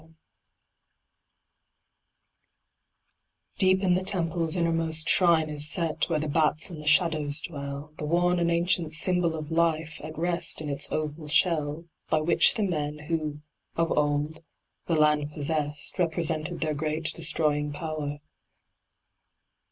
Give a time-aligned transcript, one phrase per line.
[3.59, 8.05] Deep in the Temple's innermost Shrine is set, Where the bats and shadows dwell, The
[8.05, 12.63] worn and ancient Symbol of Life, at rest In its oval shell, By which the
[12.63, 13.41] men, who,
[13.75, 14.41] of old,
[14.87, 18.21] the land possessed, Represented their Great Destroying Power.